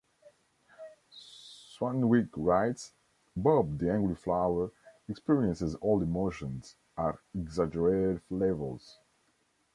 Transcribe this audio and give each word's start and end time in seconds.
Swanwick 1.11 2.29
writes, 2.35 2.91
Bob 3.35 3.77
the 3.77 3.91
Angry 3.93 4.15
Flower 4.15 4.71
experiences 5.07 5.75
all 5.75 6.01
emotions 6.01 6.75
at 6.97 7.19
exaggerated 7.35 8.23
levels. 8.31 8.97